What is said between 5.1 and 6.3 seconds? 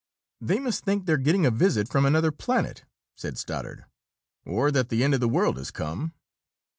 of the world has come!"